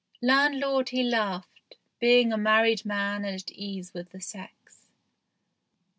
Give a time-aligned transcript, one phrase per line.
[0.23, 4.87] Landlord he laughed, being a married man and at ease with the sex.